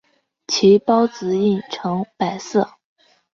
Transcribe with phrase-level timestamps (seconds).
[0.47, 2.67] 其孢子印呈白色。